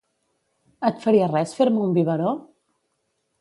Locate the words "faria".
1.03-1.27